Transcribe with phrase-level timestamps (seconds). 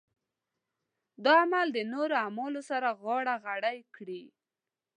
[1.23, 4.23] دا عمل د نورو اعمالو سره غاړه غړۍ کړي.